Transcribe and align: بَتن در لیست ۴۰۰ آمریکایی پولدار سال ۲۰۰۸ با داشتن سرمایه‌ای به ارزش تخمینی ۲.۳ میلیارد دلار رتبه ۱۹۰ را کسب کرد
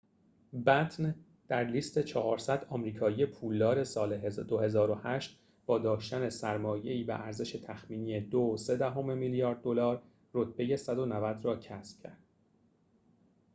بَتن 0.65 1.15
در 1.47 1.63
لیست 1.63 1.99
۴۰۰ 1.99 2.65
آمریکایی 2.69 3.25
پولدار 3.25 3.83
سال 3.83 4.17
۲۰۰۸ 4.17 5.29
با 5.65 5.79
داشتن 5.79 6.29
سرمایه‌ای 6.29 7.03
به 7.03 7.19
ارزش 7.19 7.51
تخمینی 7.51 8.19
۲.۳ 8.19 9.05
میلیارد 9.15 9.61
دلار 9.61 10.01
رتبه 10.33 10.63
۱۹۰ 10.77 11.41
را 11.45 11.55
کسب 11.59 12.03
کرد 12.03 12.17